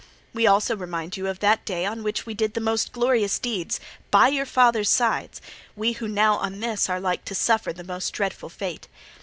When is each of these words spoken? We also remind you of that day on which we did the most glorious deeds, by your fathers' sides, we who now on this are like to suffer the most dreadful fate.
We 0.33 0.47
also 0.47 0.75
remind 0.75 1.15
you 1.15 1.27
of 1.27 1.41
that 1.41 1.63
day 1.63 1.85
on 1.85 2.01
which 2.01 2.25
we 2.25 2.33
did 2.33 2.55
the 2.55 2.59
most 2.59 2.91
glorious 2.91 3.37
deeds, 3.37 3.79
by 4.09 4.29
your 4.29 4.47
fathers' 4.47 4.89
sides, 4.89 5.39
we 5.75 5.91
who 5.91 6.07
now 6.07 6.37
on 6.37 6.59
this 6.59 6.89
are 6.89 6.99
like 6.99 7.23
to 7.25 7.35
suffer 7.35 7.71
the 7.71 7.83
most 7.83 8.09
dreadful 8.09 8.49
fate. 8.49 8.87